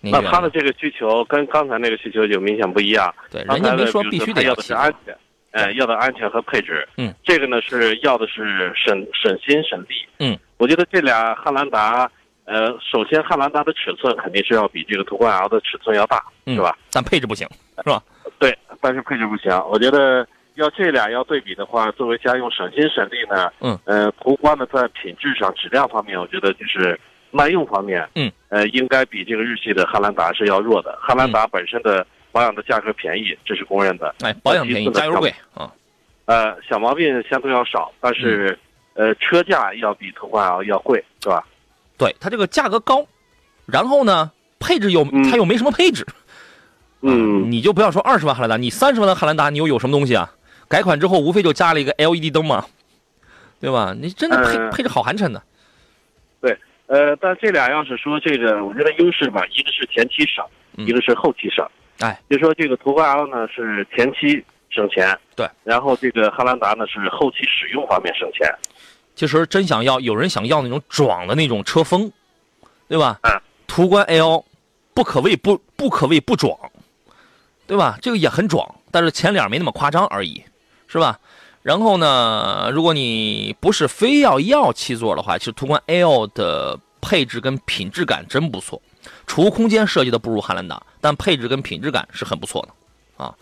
[0.00, 3.12] 那他的这个需求跟刚才那个需求就明显不一样。
[3.28, 5.16] 对，人家没说必须得要的，是安全，
[5.50, 6.88] 呃，要的安全和配置。
[6.96, 10.06] 嗯，这个呢是要的是省省心省力。
[10.20, 12.08] 嗯，我觉得这俩汉兰达，
[12.46, 16.78] 呃，首先汉兰达的尺寸肯定是要比这个途观 L 的尺寸要大，嗯是吧？
[16.92, 17.46] 但配置不行，
[17.84, 18.00] 是吧？
[18.38, 19.50] 对，但是配置不行。
[19.68, 26.98] 我觉得要这俩要对比的话，作为家用省心省力呢，嗯，呃，途观呢在品质上、质量方面，我觉得就是
[27.32, 30.96] 耐用方面，嗯，呃，应该比这个日系的汉兰达是要弱的。
[31.02, 34.14] 汉兰嗯达本身的保养的价格便宜，这是公认的。
[34.22, 35.72] 哎，保养便宜，加油贵啊。
[36.26, 38.56] 呃，小毛病相对要少，但是、
[38.94, 41.44] 嗯呃，车价要比途观 L 要贵，是吧？
[41.98, 43.06] 对，它这个价格高，
[43.66, 46.06] 然后呢，配置又嗯它又没什么配置。
[47.02, 50.32] 嗯，你就不要说二十万汉兰达，你三十万的汉兰达，你又有什么东西啊？
[50.68, 52.64] 改款之后无非就加了一个 LED 灯嘛，
[53.60, 53.94] 对吧？
[54.00, 55.42] 你真的配、呃配置好寒碜的。
[56.88, 60.44] 呃，但这俩要是说这个，我觉得优势吧，一个是前期省，
[60.76, 61.68] 嗯一个是后期省。
[61.98, 68.48] 哎，就说这个途观 L 呢是前期省钱，对，然后这个汉兰达呢是后期使用方面省钱。
[69.16, 72.12] 其实真想要，有人想要那种壮的那种车风，
[72.86, 73.18] 对吧？
[73.22, 74.44] 嗯途观 L
[74.94, 76.56] 不可谓不不可谓不壮，
[77.66, 77.98] 对吧？
[78.00, 80.42] 这个也很壮，但是前脸没那么夸张而已，
[80.86, 81.18] 是吧？
[81.62, 88.80] 然后呢，如果你不是非要要七座的话，其实途观 L 的配置跟品质感真不错，
[89.26, 93.34] 储物空间设计的不如汉兰达，但配置跟品质感是很不错的，啊。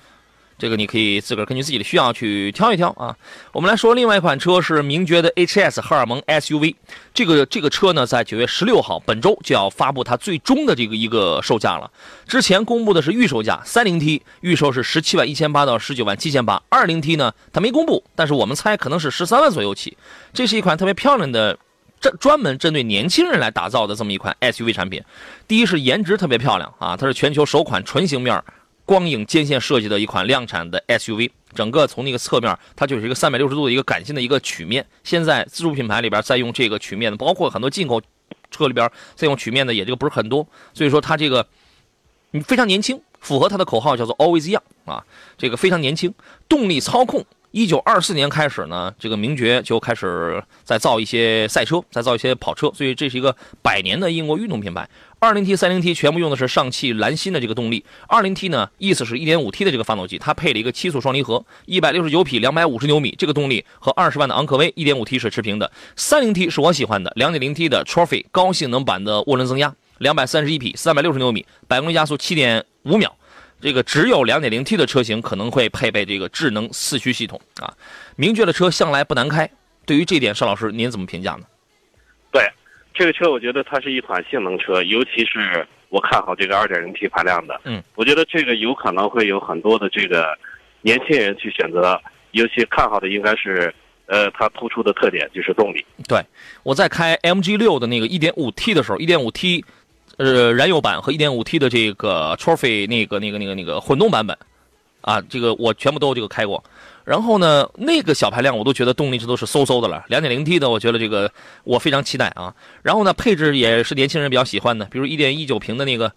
[0.56, 3.16] 这个你可以自个儿根据自己的需要去挑一挑啊。
[3.52, 6.74] 我们来说另外一款车是名爵的 HS 荷尔蒙 SUV，
[7.12, 11.90] 这个这个车呢，在九月十六号本周就要发布它最终的这个一个售价了。
[12.26, 19.96] 之前公布的是预售价，三零 T 预售是十七万一千八到十九万七千八，二零 T 呢它没公布，但是我们猜可能是十三万左右起。
[20.32, 21.58] 这是一款特别漂亮的。
[22.00, 25.02] 这专门针对年轻人来打造的这么一款 SUV 产品，
[25.48, 28.44] 第一是颜值特别漂亮啊，它是全球首款纯型面
[28.84, 34.86] 光影间线设计的一款量产的 SUV，整个从那个侧面，它就是一个三百六十度的一个感性的一个曲面。
[35.02, 38.00] 现在自主品牌里边在用这个曲面的，包括很多进口
[38.50, 41.46] 车里边在用曲面的也这个不是很多，所以说它这个
[42.44, 45.04] 非常年轻，符合它的口号叫做 Always Young 啊，
[45.38, 46.12] 这个非常年轻。
[46.48, 54.88] 动力操控，一九二四年开始呢，这个名爵就开始在造一些赛车，在造一些跑车，所以这是一个百年的英国运动品牌。
[55.20, 57.84] 二零 T、三零 T 全部用的是上汽蓝芯的这个动力。
[58.08, 65.70] 二零 T 呢，意思是一点五 T 的这个发动机，它配了一个七速双离合，一百六十九匹，两百五十牛米，这个动力和二十万的昂科威一点五 T 是持平的。
[65.94, 73.14] 三零 T 是我喜欢的，两点零 T 的 Trophy 高性能版的涡轮增压，两百三十一匹，三百六十牛米，百公里加速七点五秒。
[73.60, 77.72] 这个只有 2.0T 的车型可能会配备这个智能四驱系统啊。
[78.16, 79.50] 名爵的车向来不难开，
[79.86, 81.46] 对于这点，邵老师您怎么评价呢？
[82.30, 82.46] 对，
[82.92, 87.60] 这个车我觉得它是一款性能车，尤其是我看好这个 2.0T 排量的。
[87.64, 90.36] 嗯，我觉得这个有可能会有很多的这个
[90.82, 92.00] 年轻人去选择，
[92.32, 93.74] 尤其看好的应该是
[94.06, 95.84] 呃它突出的特点就是动力。
[96.06, 96.20] 对，
[96.62, 99.64] 我在开 MG 六的那个 1.5T 的时候，1.5T
[100.18, 104.36] 呃燃油版和 1.5T 的这个 Trophy 那个那个那个那个混动版本
[105.00, 106.62] 啊，这个我全部都这个开过。
[107.04, 110.02] 然后呢，那个小排量我都觉得动力这都是嗖嗖的了。
[110.08, 111.30] 2.0T 的，我觉得这个
[111.64, 112.54] 我非常期待啊。
[112.82, 116.10] 然后呢，配置也是年轻人比较喜欢的，比如1.19平的那个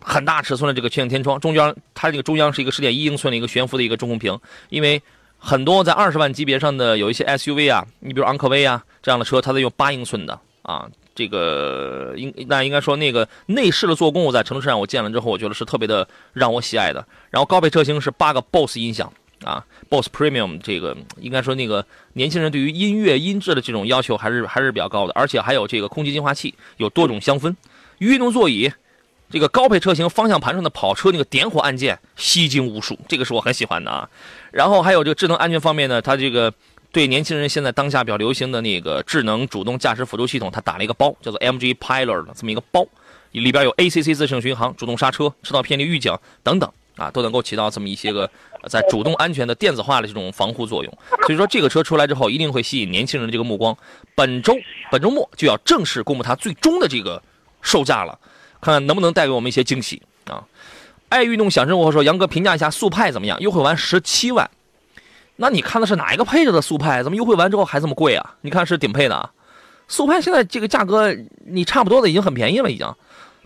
[0.00, 5.02] 很大尺寸的这个全景天窗，中央它这个中央是一个10.1英寸的一个悬浮的一个中控屏，因为
[5.36, 10.88] 很多在二十万级别上的有一些 SUV 啊，你比如昂科威啊这样的车，它都用八英寸的啊。
[11.18, 17.04] 这个应那应该说那个内饰的做工，我在城市上我见了之后，我觉得是特别的让我喜爱的。
[17.30, 27.52] 然后高配车型是八个 BOSS 音响啊，BOSS Premium 这个应该说那个年轻人对于音乐音质的这种要求还是还是比较高的，而且还有这个空气净化器，有多种香氛，
[27.98, 28.70] 运动座椅。
[29.30, 34.08] 这个高配车型方向盘上的跑车那个点火按键吸睛无数，这个是我很喜欢的啊。
[34.52, 36.50] 然后还有这个智能安全方面呢，它这个
[36.90, 42.86] 对年轻人现在当下比较流行的那个智能主动驾驶辅助系统，它打了一个包，叫做 MG Pilot 的这么一个包，
[43.32, 48.28] 里边有 ACC 自适应巡航、主动刹车、车道偏离预警等等啊，都能够起到这么一些个
[48.68, 50.98] 在主动安全的电子化的这种防护作用。
[51.26, 53.76] 所以说，这个车出来之后，一定会吸引年轻人的这个目光。
[54.14, 54.56] 本周
[54.90, 57.22] 本周末就要正式公布它最终的这个
[57.60, 58.18] 售价了，
[58.60, 60.42] 看看能不能带给我们一些惊喜啊！
[61.10, 63.38] 爱运动想生活说，杨哥评价一下速派怎么样？
[63.40, 64.50] 优惠完十七万，
[65.40, 67.00] 那你看的是哪一个配置的速派？
[67.00, 68.34] 怎么优惠完之后还这么贵啊？
[68.40, 69.30] 你看是顶配的啊？
[69.86, 71.14] 速派现在这个价格，
[71.46, 72.92] 你差不多的已经很便宜了，已经。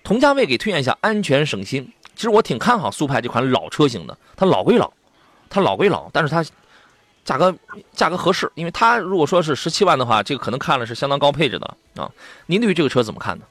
[0.03, 1.93] 同价位给推荐一下，安全省心。
[2.15, 4.91] 其实我挺看好速派这款老车型的，它老归老，
[5.51, 6.43] 它老归老，但是它
[7.25, 7.55] 价格
[7.93, 12.11] 价格合适，因为它如果说是十七万的话，这个可能看了是相当高配置的啊。
[12.47, 13.45] 您对于这个车怎么看呢？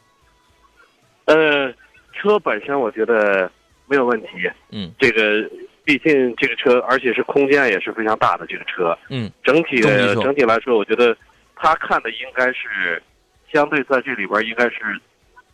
[1.25, 1.71] 呃，
[2.11, 3.49] 车本身我觉得
[3.87, 4.27] 没有问题。
[4.71, 5.49] 嗯，这个
[5.83, 8.97] 毕竟这个车，而且是空间也是非常大的这个车。
[9.09, 11.15] 嗯，整体整体来说，我觉得
[11.55, 13.01] 他看的应该是
[13.51, 14.79] 相对在这里边应该是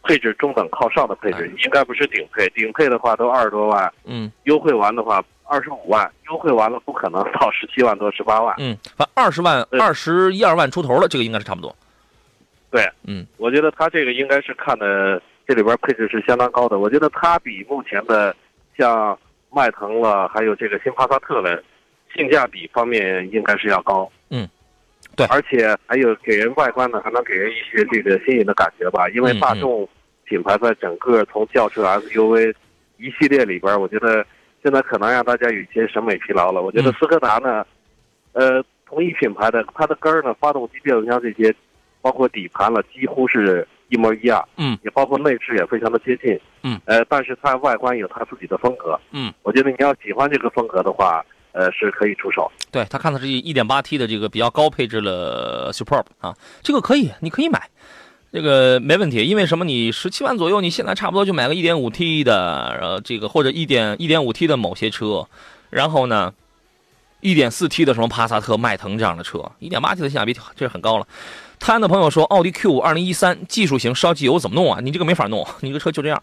[0.04, 2.48] 配置中等靠上的配置，哎应该不是顶配。
[2.50, 8.54] 顶配的话都二十多万，嗯优惠完的话二十五万，优惠完了不可能到十七万多、十八万。
[8.58, 11.74] 嗯，反二十万、二十一二万出头了，这个应该是差不多。
[12.70, 16.80] 对，嗯我觉得他这个应该是看的这里边配置是相当高的。
[16.80, 18.36] 我觉得它比目前的
[18.78, 19.18] 像
[19.58, 21.64] 迈腾了，还有这个新帕萨特了
[22.16, 24.08] 性价比方面应该是要高。
[24.30, 24.48] 嗯，
[25.16, 29.10] 对而且还有给人外观呢，还能给人一些这个新颖的感觉吧。
[29.10, 29.90] 因为嗯大众
[30.26, 32.54] 品牌在整个从轿车、SUV
[32.98, 34.24] 一系列里边，我觉得
[34.62, 36.62] 现在可能让大家有一些审美疲劳了。
[36.62, 37.66] 我觉得嗯斯柯达呢，
[38.34, 41.52] 呃，同一品牌的它的根儿呢，发动机、变速箱这些，
[42.02, 44.48] 包括底盘了，几乎是一模一样。
[44.58, 46.40] 嗯，也包括内饰也非常的接近。
[46.64, 49.00] 嗯，呃，但是它外观有它自己的风格。
[49.12, 51.24] 嗯，我觉得你要喜欢这个风格的话，
[51.54, 52.52] 呃，是可以出手。
[52.72, 57.70] 对他看的是一点八 T 的这个比较高配置了 Superb 啊，这个可以，你可以买，
[58.32, 59.24] 这个没问题。
[59.24, 59.64] 因为什么？
[59.64, 65.26] 你十七万左右，你现在差不多就买个一点五 T 的，然后这个或者一点一点五 T 的某些车，
[65.70, 66.34] 然后呢，
[67.22, 71.08] 一点四 T 的什么帕萨特、迈腾这样的车，一点八 T 的性价比这是很高了。
[71.60, 74.80] 泰安的朋友说，奥迪 Q 五二零一三技术型烧机油怎么弄啊？
[74.82, 76.22] 你这个没法弄，你这个车就这样。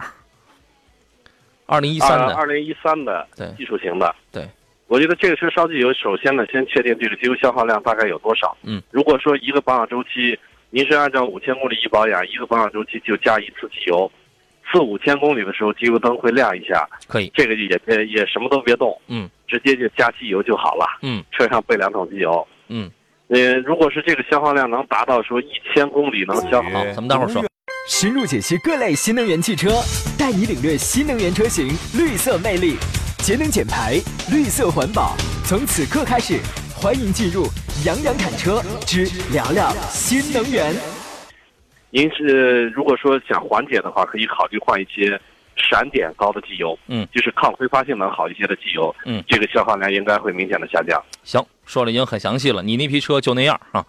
[1.67, 4.15] 二零一三的，二零一三的对技术型的。
[4.31, 4.47] 对，
[4.87, 8.57] 我觉得这个车烧机油，首先呢，先确定这个机油消耗量大概有多少。
[8.63, 10.39] 嗯，如果说一个保养周期，
[10.71, 14.11] 您是按照五千公里一保养，一个保养周期就加一次机油，
[14.71, 20.87] 四五千公里的时候机油灯会亮一下，可以，这个也别也什么都别动，嗯，直接就加机油就好了。
[21.03, 22.47] 嗯车上备两桶机油。
[22.69, 22.91] 嗯，
[23.35, 27.45] 呃，如果是这个消耗量能达到说一千公里能消耗，咱们待会儿说。
[27.89, 29.71] 深入解析各类新能源汽车，
[30.17, 31.67] 带你领略新能源车型
[31.99, 32.77] 绿色魅力，
[33.19, 33.95] 节能减排，
[34.31, 35.17] 绿色环保。
[35.45, 36.39] 从此刻开始，
[36.77, 37.47] 欢迎进入
[37.85, 40.73] 杨洋侃车之聊聊新能源。
[41.91, 45.21] 您是如果说想缓解的话，可以考虑换一些
[45.57, 51.03] 闪点高的机油，嗯，就是抗挥发性能好一些的机油，嗯，这个消耗量应该会明显的下降。
[51.23, 53.85] 行，说了已经很详细了，你那批车就那样啊。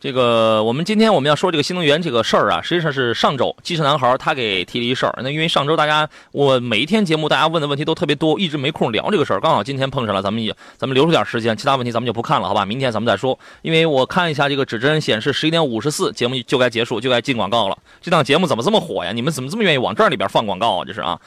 [0.00, 5.14] 这个我们今天我们要说这个新能源这个事儿啊，实际上是上周机车男孩他给提了一事儿。
[5.22, 12.64] 那因为上周大家我每一天节目大家问的问题都特别多，一直没空聊这个事儿，刚好今天碰上了，咱们也咱们留出点时间，其他问题咱们就不看了，好吧？
[12.64, 13.38] 明天咱们再说。
[13.60, 17.76] 因为我看一下这个指针显示十一点五十四，节目就该结束，就该进广告了。
[18.00, 19.12] 这档节目怎么这么火呀？
[19.12, 20.84] 你们怎么这么愿意往这里边放广告啊？
[20.86, 21.20] 这是啊。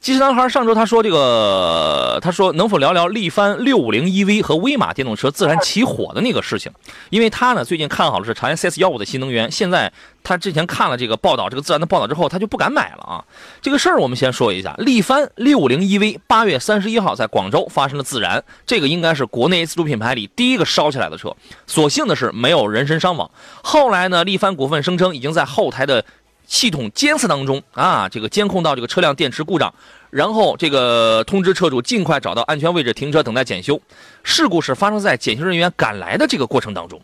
[0.00, 6.72] 机车男孩上周他说这个，他说能否聊聊力帆六五零 EV 和威马电动车自燃起火的那个事情？
[7.10, 13.24] 因为他呢最近看好的是长安 CS 幺五的新能源，现在他之前看了这个报道，这个自燃的报道之后，他就不敢买了啊。
[13.60, 21.34] 这个事儿我们先说一下，力帆六五零 EV 八月三十一号在广州发生了自燃，这个应该是国内自主品牌里第一个烧起来的车，
[21.66, 23.28] 所幸的是没有人身伤亡。
[23.64, 26.04] 后来呢，力帆股份声称已经在后台的
[26.48, 29.72] 系统监测当中啊，这个监控到这个车辆电池故障，
[30.10, 33.80] 然后这个通知车主尽快找到安全位置停车等待检修。
[34.24, 37.00] 事故是发生在检修人员赶来的这个过程当中。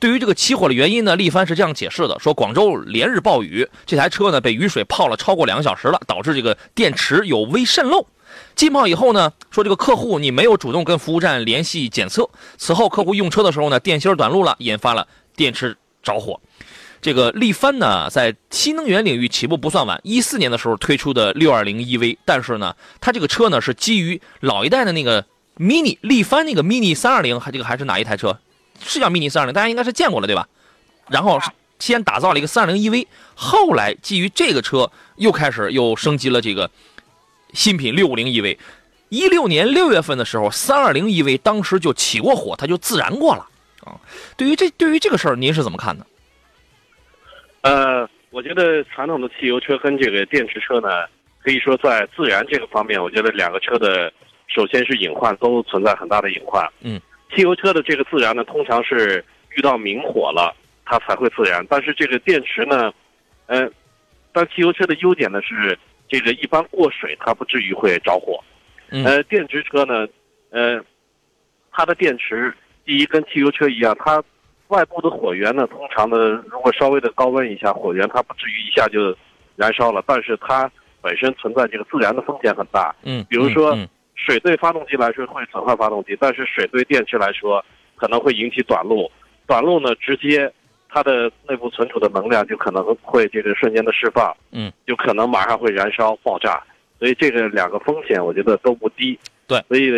[0.00, 8.06] 对于这个起火的原因呢，力帆是这样解释的：说广州连日暴雨，这台车呢被雨水泡了超过两个小时了，导致这个电池有微渗漏。
[8.56, 15.06] 浸泡以后呢，说这个客户你没有主动跟服务站联系检测，此后客户用车的时候呢，电芯短路了，引发了
[15.36, 16.40] 电池着火。
[17.02, 25.24] 这个力帆呢，在新能源领域起步不算晚，一四年的时候推出的六二零 EV，但是呢，它这个车呢是基于老一代的那个
[25.58, 28.38] mini 力帆那个 mini 三二零，还这个还是哪一台车？
[28.84, 30.46] 是叫 mini 三二零，大家应该是见过了对吧？
[31.08, 31.40] 然后
[31.78, 36.70] 先打造了一个三二零 EV，后来基于这个车又开始又升级了这个
[37.54, 38.58] 新品六五零 EV。
[39.08, 43.46] 一六年六月份的时候，三二零 EV 当时就起过火，它就自燃过了
[43.84, 43.98] 啊。
[44.36, 46.06] 对于这对于这个事儿，您是怎么看的？
[47.62, 50.88] 呃，我觉得传统的汽油车跟这个电池车呢，
[51.42, 54.12] 可以说在自燃这个方面，我觉得两个车的
[54.48, 56.66] 首先是隐患都存在很大的隐患。
[56.80, 57.00] 嗯，
[57.34, 59.24] 汽油车的这个自燃呢，通常是
[59.56, 60.54] 遇到明火了
[60.84, 62.92] 它才会自燃，但是这个电池呢，
[63.46, 63.70] 呃，
[64.32, 68.42] 但汽油车的优点呢是这个一般过水它不至于会着火。
[68.90, 70.08] 嗯呃，电池车呢，
[70.50, 70.82] 呃，
[71.70, 72.52] 它的电池
[72.84, 74.22] 第一跟汽油车一样，它
[74.70, 79.14] 外部的火源呢，通常的如果稍微的高温一下，火源它不至于一下就
[79.56, 82.94] 燃烧了，但是它本身存在这个自燃的风险很大。
[83.02, 87.64] 嗯，比如说嗯水对发动机来说会损坏发动机，但是水对电池来说
[87.96, 89.10] 可能会引起短路，
[89.46, 90.52] 短路呢直接
[90.88, 96.62] 它的内部存储的能量就可能会这个瞬间的释放，嗯，就可能马上会燃烧爆炸，
[96.98, 99.18] 所以这个两个风险我觉得都不低。
[99.46, 99.90] 对，所以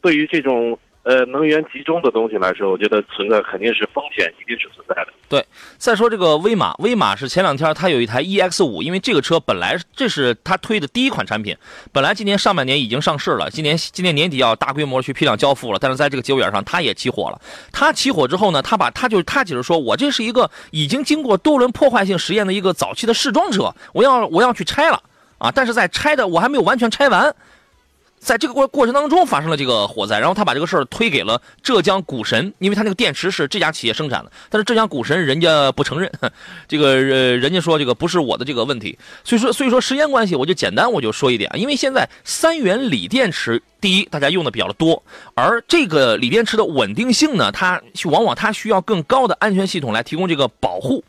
[0.00, 5.12] 对于这种呃能源集中的东西来说，我觉得存在肯定是风险，一定是存在的。
[5.28, 5.44] 对
[5.76, 11.56] 再说这个威马，威马是前两天它有一台 EX 五，因为这个车本来这是它推的第一款产品，
[11.92, 17.40] 本来今年上半年已经上市了，今年今年年底要大规模去批量交付了，但是在这个节骨眼上它也起火了。
[17.70, 25.02] 它起火之后呢，它把它就是它解释说，我这是一个已经经过多轮破坏性实验的一个早期的试装车，我要我要去拆了
[25.38, 27.34] 啊，但是在拆的我还没有完全拆完。
[28.24, 36.10] 在这个过过程当中发生了这个火灾，然后他把这个事儿推给了浙江股神，因为他那个电池是这家企业生产的，但是浙江股神人家不承认，
[36.66, 45.02] 这个呃人家说这个不是我的这个问题，所以说所以说时间关系，我就简单我就说一点，因为现在三元锂电池，第一大家用的比较多，
[45.34, 51.04] 而这个锂电池的稳定性呢，它往往它需要更高的安全系统来提供这个保护。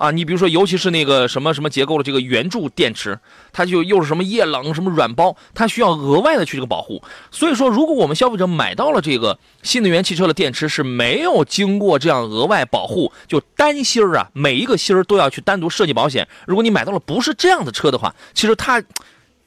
[0.00, 3.18] 啊，你比如说，尤其是那个什么什么结构的这个圆柱电池，
[3.52, 7.02] 它就又是什么液冷什么软包，它需要额外的去这个保护。
[7.30, 16.26] 所以说，如果我们消费者买到了这个新能源汽车的电池是没有经过这样额外保护，就单芯儿啊，每一个芯儿都要去单独设计保险。
[16.46, 18.82] 如果你买到了不是这样的车的话，其实它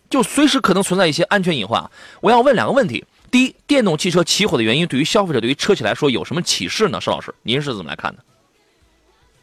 [0.08, 1.84] 就随时可能存在一些安全隐患。
[2.22, 7.02] 我要问两个问题：第一，电动汽车起火的原因对于消费者、对于车企来说有什么启示呢？
[7.02, 8.24] 石老师，您是怎么来看的？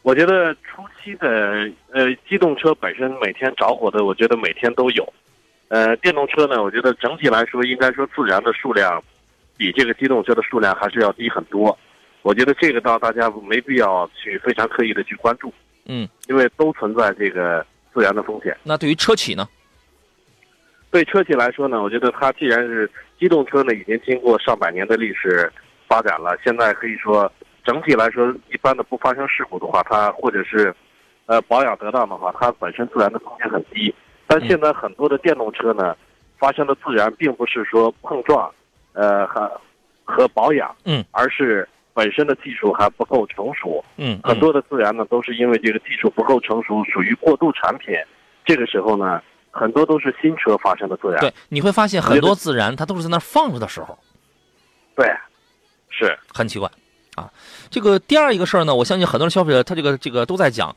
[0.03, 5.07] 我觉得初期的呃机动车本身每天着火的，我觉得每天都有。
[5.68, 9.03] 呃，电动车呢，我觉得整体来说应该说自燃的数量
[9.57, 11.78] 比这个机动车的数量还是要低很多。
[12.22, 15.53] 我觉得这个倒大家没必要去非常刻意的去关注，
[15.86, 18.57] 嗯，因为都存在这个自燃的风险。
[18.62, 19.48] 那对于车企呢？
[20.90, 25.51] 对车企来说呢，我觉得它既然是机动车呢，已经经过上百年的历史
[25.86, 27.30] 发展了，现在可以说
[27.70, 30.74] 整体来说，一般的不发生事故的话，它或者是
[31.26, 33.94] 呃保养得当的话，它本身自燃的风险很低。
[34.26, 35.96] 但现在很多的电动车呢，
[36.36, 38.52] 发生的自燃并不是说碰撞，
[38.92, 39.48] 呃和
[40.02, 43.84] 和保养，嗯，而是本身的技术还不够成熟。
[43.96, 47.94] 嗯，很多的自燃呢，都是因为这个技术不够成熟，属于过渡产品。
[48.44, 51.20] 这个时候呢，很多都是新车发生的自燃。
[51.20, 53.96] 对，你会发现很多自燃它都是在那儿放着的时候，
[54.96, 55.06] 对，
[55.88, 56.18] 是。
[56.34, 56.68] 很奇怪
[57.20, 57.30] 啊。
[57.70, 60.74] 这个第二一个事儿呢，我相信很多人消费者他这个这个都在讲。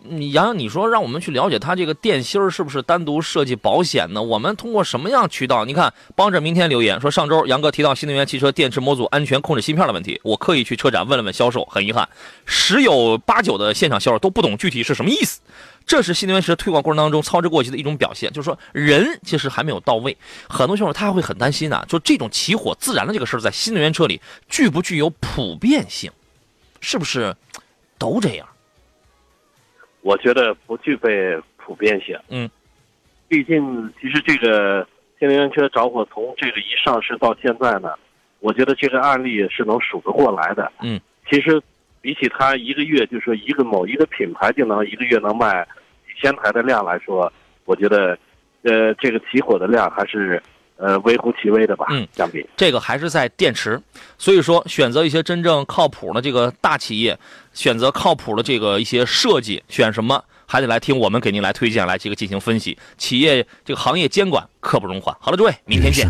[0.00, 4.22] 你洋洋，你说让我们去了解它这个电芯是不是单独设计保险呢？
[4.22, 5.64] 我们通过什么样渠道？
[5.64, 12.08] 你看，帮着明天留言说，上周杨哥提到新能源汽车电池模组安全控制芯片的问题，我刻意去车展问了问销售，很遗憾，
[12.46, 15.40] 十有八九的现场销售都不懂具体是什么意思。
[15.84, 20.16] 这是新能源车推广过程当中操之过急的一种表现，就是说人其实还没有到位，
[20.48, 26.12] 很多销售他会很担心呐、就这种起火自燃的这个事儿，在新能源车里具不具有普遍性？
[26.80, 27.34] 是不是
[27.98, 28.46] 都这样？
[30.08, 32.18] 我觉得不具备普遍性。
[32.30, 32.48] 嗯，
[33.28, 34.88] 毕竟其实这个
[35.18, 37.92] 新能源车着火从这个一上市到现在呢，
[38.40, 40.72] 我觉得这个案例是能数得过来的。
[40.80, 40.98] 嗯，
[41.30, 41.60] 其实
[42.00, 45.62] 比起它一个月就说一个某一个品牌就能一个月能卖
[46.06, 47.30] 几千台的量来说，
[47.66, 48.18] 我觉得
[48.62, 50.42] 呃这个起火的量还是
[50.78, 51.86] 呃微乎其微的吧。
[51.90, 52.48] 嗯，相比。
[52.56, 53.80] 这个还是在电池，
[54.16, 57.18] 所以说选择一些真正靠谱的这个大企业，
[57.52, 62.78] 选择靠谱的这个一些设计，选什么还得来听我们给您来推荐，来这个进行分析。
[62.96, 65.14] 企业这个行业监管刻不容缓。
[65.20, 66.08] 好了，诸位，明天见。